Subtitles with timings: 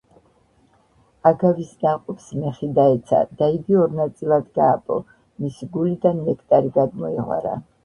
[1.31, 4.99] აგავის ნაყოფს მეხი დაეცა და იგი ორ ნაწილად გააპო,
[5.47, 7.57] მისი გულიდან ნექტარი გადმოიღვარა.